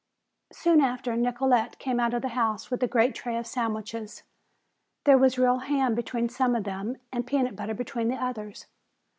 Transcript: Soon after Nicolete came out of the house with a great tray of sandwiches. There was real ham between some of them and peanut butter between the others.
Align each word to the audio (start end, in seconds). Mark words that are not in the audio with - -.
Soon 0.51 0.81
after 0.81 1.15
Nicolete 1.15 1.77
came 1.77 1.99
out 1.99 2.15
of 2.15 2.23
the 2.23 2.29
house 2.29 2.71
with 2.71 2.81
a 2.81 2.87
great 2.87 3.13
tray 3.13 3.37
of 3.37 3.45
sandwiches. 3.45 4.23
There 5.03 5.15
was 5.19 5.37
real 5.37 5.59
ham 5.59 5.93
between 5.93 6.27
some 6.27 6.55
of 6.55 6.63
them 6.63 6.97
and 7.13 7.27
peanut 7.27 7.55
butter 7.55 7.75
between 7.75 8.07
the 8.07 8.15
others. 8.15 8.65